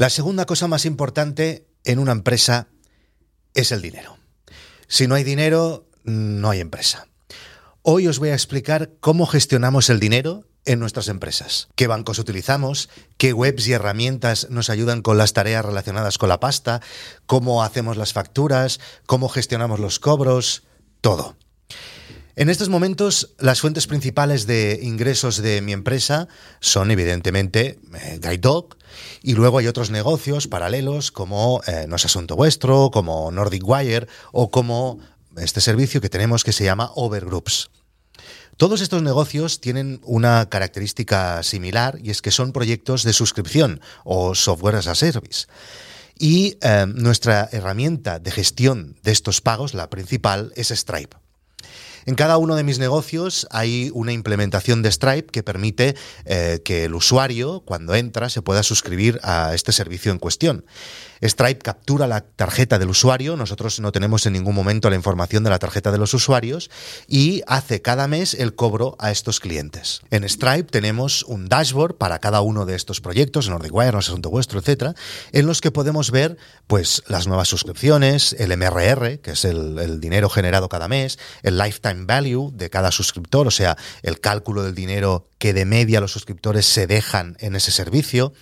[0.00, 2.68] La segunda cosa más importante en una empresa
[3.52, 4.16] es el dinero.
[4.88, 7.06] Si no hay dinero, no hay empresa.
[7.82, 12.88] Hoy os voy a explicar cómo gestionamos el dinero en nuestras empresas, qué bancos utilizamos,
[13.18, 16.80] qué webs y herramientas nos ayudan con las tareas relacionadas con la pasta,
[17.26, 20.62] cómo hacemos las facturas, cómo gestionamos los cobros,
[21.02, 21.36] todo.
[22.40, 26.26] En estos momentos, las fuentes principales de ingresos de mi empresa
[26.58, 28.78] son evidentemente eh, GuideDog
[29.22, 34.06] y luego hay otros negocios paralelos como eh, No es Asunto Vuestro, como Nordic Wire
[34.32, 35.00] o como
[35.36, 37.68] este servicio que tenemos que se llama Overgroups.
[38.56, 44.34] Todos estos negocios tienen una característica similar y es que son proyectos de suscripción o
[44.34, 45.46] software as a service.
[46.18, 51.18] Y eh, nuestra herramienta de gestión de estos pagos, la principal, es Stripe.
[52.06, 56.84] En cada uno de mis negocios hay una implementación de Stripe que permite eh, que
[56.84, 60.64] el usuario, cuando entra, se pueda suscribir a este servicio en cuestión.
[61.22, 65.50] Stripe captura la tarjeta del usuario, nosotros no tenemos en ningún momento la información de
[65.50, 66.70] la tarjeta de los usuarios
[67.06, 70.00] y hace cada mes el cobro a estos clientes.
[70.10, 74.60] En Stripe tenemos un dashboard para cada uno de estos proyectos, NordicWire, No Asunto Vuestro,
[74.60, 74.94] etcétera,
[75.32, 80.30] en los que podemos ver pues las nuevas suscripciones, el MRR, que es el dinero
[80.30, 85.26] generado cada mes, el lifetime value de cada suscriptor, o sea, el cálculo del dinero
[85.38, 88.32] que de media los suscriptores se dejan en ese servicio,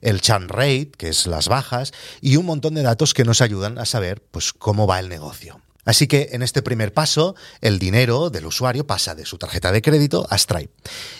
[0.00, 3.78] el churn rate, que es las bajas, y un montón de datos que nos ayudan
[3.78, 5.60] a saber pues, cómo va el negocio.
[5.88, 9.80] Así que en este primer paso, el dinero del usuario pasa de su tarjeta de
[9.80, 10.70] crédito a Stripe.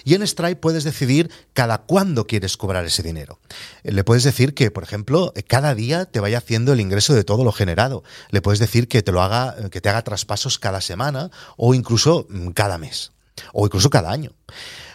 [0.04, 3.40] Y en Stripe puedes decidir cada cuándo quieres cobrar ese dinero.
[3.82, 7.44] Le puedes decir que, por ejemplo, cada día te vaya haciendo el ingreso de todo
[7.44, 8.04] lo generado.
[8.28, 12.26] Le puedes decir que te lo haga, que te haga traspasos cada semana o incluso
[12.28, 13.12] mm, cada mes.
[13.54, 14.34] O incluso cada año.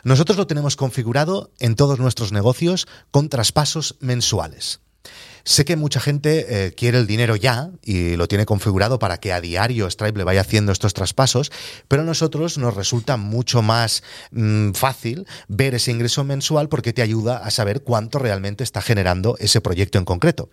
[0.03, 4.81] Nosotros lo tenemos configurado en todos nuestros negocios con traspasos mensuales.
[5.45, 9.33] Sé que mucha gente eh, quiere el dinero ya y lo tiene configurado para que
[9.33, 11.51] a diario Stripe le vaya haciendo estos traspasos,
[11.89, 17.01] pero a nosotros nos resulta mucho más mm, fácil ver ese ingreso mensual porque te
[17.01, 20.49] ayuda a saber cuánto realmente está generando ese proyecto en concreto.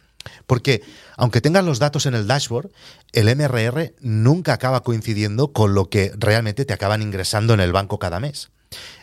[0.46, 0.82] Porque
[1.16, 2.70] aunque tengas los datos en el dashboard,
[3.12, 8.00] el MRR nunca acaba coincidiendo con lo que realmente te acaban ingresando en el banco
[8.00, 8.50] cada mes.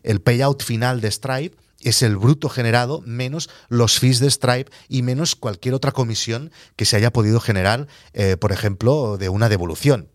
[0.03, 5.01] El payout final de Stripe es el bruto generado menos los fees de Stripe y
[5.01, 10.09] menos cualquier otra comisión que se haya podido generar, eh, por ejemplo, de una devolución.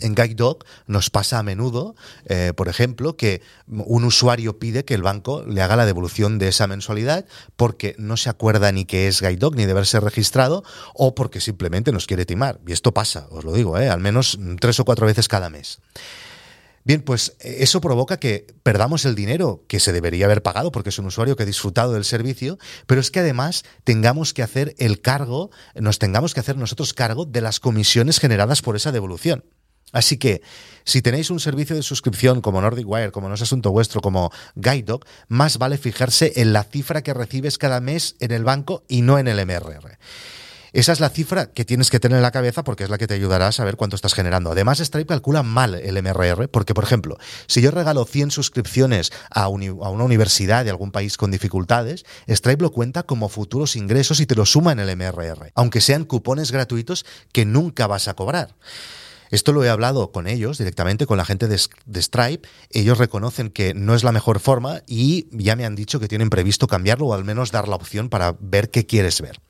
[0.00, 1.94] En GuideDog nos pasa a menudo,
[2.26, 6.48] eh, por ejemplo, que un usuario pide que el banco le haga la devolución de
[6.48, 7.24] esa mensualidad
[7.56, 10.64] porque no se acuerda ni que es GuideDog ni de haberse registrado
[10.94, 12.60] o porque simplemente nos quiere timar.
[12.66, 15.78] Y esto pasa, os lo digo, eh, al menos tres o cuatro veces cada mes.
[16.86, 20.90] Bien, pues eh, eso provoca que perdamos el dinero que se debería haber pagado porque
[20.90, 24.76] es un usuario que ha disfrutado del servicio, pero es que además tengamos que hacer
[24.78, 29.44] el cargo, nos tengamos que hacer nosotros cargo de las comisiones generadas por esa devolución.
[29.90, 30.42] Así que,
[30.84, 34.30] si tenéis un servicio de suscripción como Nordic Wire, como No es Asunto Vuestro, como
[34.54, 39.02] GuideDog, más vale fijarse en la cifra que recibes cada mes en el banco y
[39.02, 39.98] no en el MRR.
[40.76, 43.06] Esa es la cifra que tienes que tener en la cabeza porque es la que
[43.06, 44.50] te ayudará a saber cuánto estás generando.
[44.50, 47.16] Además, Stripe calcula mal el MRR porque, por ejemplo,
[47.46, 52.72] si yo regalo 100 suscripciones a, una universidad de algún país con dificultades, Stripe lo
[52.72, 57.06] cuenta como futuros ingresos y te lo suma en el MRR, aunque sean cupones gratuitos
[57.32, 58.54] que nunca vas a cobrar.
[59.30, 61.58] Esto lo he hablado con ellos directamente, con la gente de,
[62.02, 62.48] Stripe.
[62.70, 66.30] Ellos reconocen que no es la mejor forma y ya me han dicho que tienen
[66.30, 69.40] previsto cambiarlo o al menos dar la opción para ver qué quieres ver.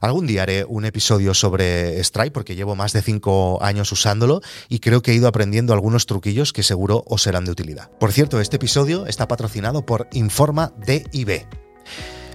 [0.00, 4.80] Algún día haré un episodio sobre Stripe porque llevo más de cinco años usándolo y
[4.80, 7.90] creo que he ido aprendiendo algunos truquillos que seguro os serán de utilidad.
[7.98, 11.46] Por cierto, este episodio está patrocinado por Informa DIB.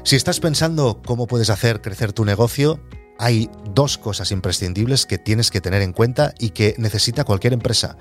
[0.03, 2.79] Si estás pensando cómo puedes hacer crecer tu negocio,
[3.19, 7.97] hay dos cosas imprescindibles que tienes que tener en cuenta y que necesita cualquier empresa.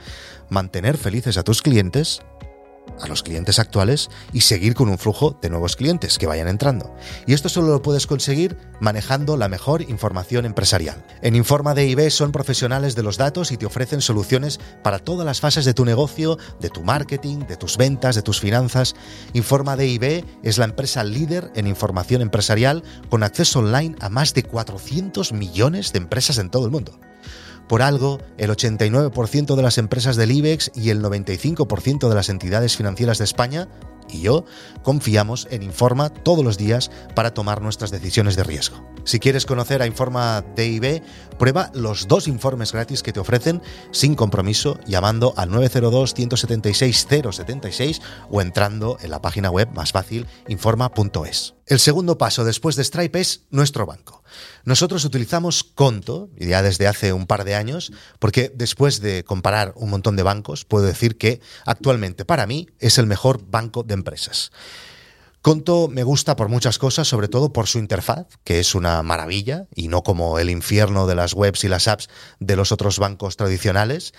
[0.49, 2.23] Mantener felices a tus clientes
[3.01, 6.95] a los clientes actuales y seguir con un flujo de nuevos clientes que vayan entrando.
[7.27, 11.05] Y esto solo lo puedes conseguir manejando la mejor información empresarial.
[11.23, 15.41] En Informa DIB son profesionales de los datos y te ofrecen soluciones para todas las
[15.41, 18.95] fases de tu negocio, de tu marketing, de tus ventas, de tus finanzas.
[19.33, 24.43] Informa DIB es la empresa líder en información empresarial con acceso online a más de
[24.43, 26.99] 400 millones de empresas en todo el mundo.
[27.69, 32.77] Por algo, el 89% de las empresas del IBEX y el 95% de las entidades
[32.77, 33.69] financieras de España
[34.11, 34.47] y yo
[34.83, 38.87] confiamos en Informa todos los días para tomar nuestras decisiones de riesgo.
[39.05, 41.03] Si quieres conocer a Informa DIB,
[41.39, 43.61] prueba los dos informes gratis que te ofrecen
[43.91, 48.01] sin compromiso llamando al 902-176-076
[48.31, 51.57] o entrando en la página web más fácil informa.es.
[51.67, 54.18] El segundo paso después de Stripe es nuestro banco.
[54.65, 59.91] Nosotros utilizamos Conto, ya desde hace un par de años, porque después de comparar un
[59.91, 64.51] montón de bancos, puedo decir que actualmente para mí es el mejor banco de empresas.
[65.49, 69.65] Conto me gusta por muchas cosas, sobre todo por su interfaz, que es una maravilla
[69.75, 73.39] y no como el infierno de las webs y las apps de los otros bancos
[73.39, 74.13] tradicionales.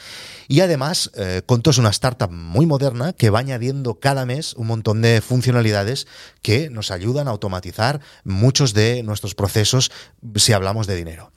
[0.47, 4.65] Y además, eh, Conto es una startup muy moderna que va añadiendo cada mes un
[4.65, 6.07] montón de funcionalidades
[6.41, 9.91] que nos ayudan a automatizar muchos de nuestros procesos
[10.33, 11.31] si hablamos de dinero.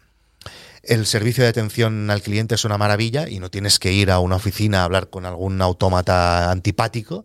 [0.82, 4.18] El servicio de atención al cliente es una maravilla y no tienes que ir a
[4.18, 7.22] una oficina a hablar con algún autómata antipático.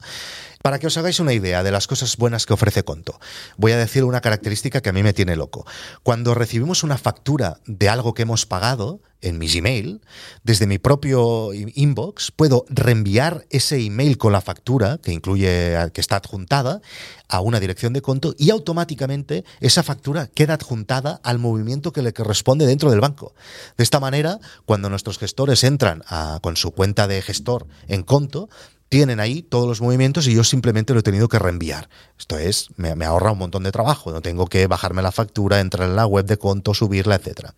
[0.68, 3.22] Para que os hagáis una idea de las cosas buenas que ofrece Conto,
[3.56, 5.66] voy a decir una característica que a mí me tiene loco.
[6.04, 10.02] Cuando recibimos una factura de algo que hemos pagado en mi Gmail,
[10.44, 16.18] desde mi propio inbox, puedo reenviar ese email con la factura, que incluye, que está
[16.18, 16.82] adjuntada,
[17.30, 22.14] a una dirección de conto y automáticamente esa factura queda adjuntada al movimiento que le
[22.14, 23.34] corresponde dentro del banco.
[23.78, 26.04] De esta manera, cuando nuestros gestores entran
[26.42, 28.50] con su cuenta de gestor en conto,
[28.90, 31.90] tienen ahí todos los movimientos y yo simplemente lo he tenido que reenviar.
[32.18, 35.90] Esto es, me, ahorra un montón de trabajo, no tengo que bajarme la factura, entrar
[35.90, 37.52] en la web de Conto, subirla, etc.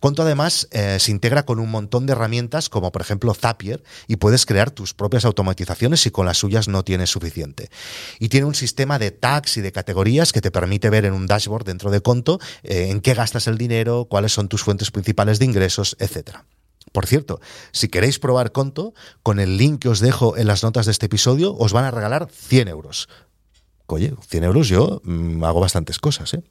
[0.00, 4.16] Conto además eh, se integra con un montón de herramientas como por ejemplo Zapier y
[4.16, 7.70] puedes crear tus propias automatizaciones si con las suyas no tienes suficiente.
[8.18, 11.26] Y tiene un sistema de tags y de categorías que te permite ver en un
[11.26, 15.38] dashboard dentro de Conto eh, en qué gastas el dinero, cuáles son tus fuentes principales
[15.38, 16.44] de ingresos, etcétera.
[16.94, 17.40] Por cierto,
[17.72, 18.94] si queréis probar Conto,
[19.24, 21.90] con el link que os dejo en las notas de este episodio, os van a
[21.90, 23.08] regalar 100 euros.
[23.86, 26.44] Oye, 100 euros yo mm, hago bastantes cosas, ¿eh?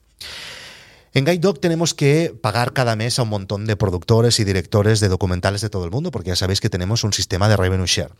[1.16, 4.98] En Guide Dog tenemos que pagar cada mes a un montón de productores y directores
[4.98, 7.86] de documentales de todo el mundo, porque ya sabéis que tenemos un sistema de revenue
[7.86, 8.10] share.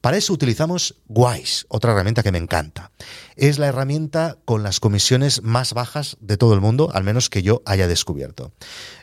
[0.00, 2.92] Para eso utilizamos Wise, otra herramienta que me encanta.
[3.36, 7.42] Es la herramienta con las comisiones más bajas de todo el mundo, al menos que
[7.42, 8.52] yo haya descubierto.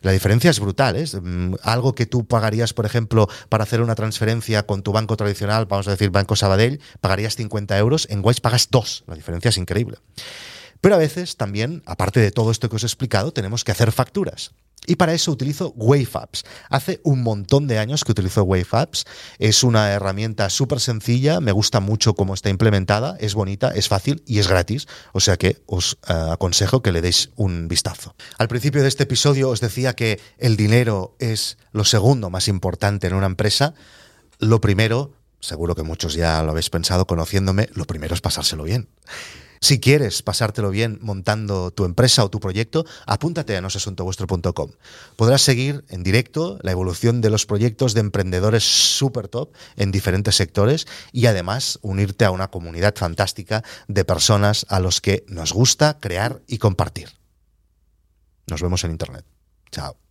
[0.01, 0.95] La diferencia es brutal.
[0.95, 1.05] ¿eh?
[1.05, 5.67] Mm, algo que tú pagarías, por ejemplo, para hacer una transferencia con tu banco tradicional,
[5.67, 9.03] vamos a decir Banco Sabadell, pagarías 50 euros, en Wise pagas 2.
[9.05, 9.99] La diferencia es increíble.
[10.81, 13.91] Pero a veces también, aparte de todo esto que os he explicado, tenemos que hacer
[13.91, 14.51] facturas.
[14.85, 16.45] Y para eso utilizo WaveApps.
[16.69, 19.03] Hace un montón de años que utilizo WaveApps.
[19.37, 24.23] Es una herramienta súper sencilla, me gusta mucho cómo está implementada, es bonita, es fácil
[24.25, 24.87] y es gratis.
[25.11, 28.15] O sea que os eh, aconsejo que le deis un vistazo.
[28.37, 33.07] Al principio de este episodio os decía que el dinero es lo segundo más importante
[33.07, 33.73] en una empresa.
[34.39, 38.87] Lo primero, seguro que muchos ya lo habéis pensado conociéndome, lo primero es pasárselo bien.
[39.61, 44.71] Si quieres pasártelo bien montando tu empresa o tu proyecto, apúntate a nosasuntovuestro.com.
[45.15, 50.35] Podrás seguir en directo la evolución de los proyectos de emprendedores super top en diferentes
[50.35, 55.99] sectores y además unirte a una comunidad fantástica de personas a los que nos gusta
[55.99, 57.09] crear y compartir.
[58.47, 59.25] Nos vemos en Internet.
[59.71, 60.06] Chao.